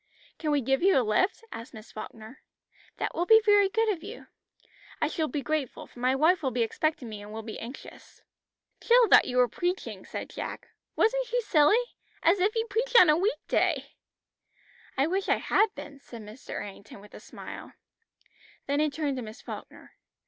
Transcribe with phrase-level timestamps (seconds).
[0.39, 2.41] "Can we give you a lift?" asked Miss Falkner.
[2.97, 4.25] "That will be very good of you.
[4.99, 8.23] I shall be grateful for my wife will be expecting me and will be anxious."
[8.79, 10.69] "Jill thought you were preaching," said Jack.
[10.95, 11.77] "Wasn't she silly?
[12.23, 13.91] As if you'd preach on a weekday!"
[14.97, 16.49] "I wish I had been," said Mr.
[16.55, 17.73] Errington with a smile.
[18.65, 19.91] Then he turned to Miss Falkner.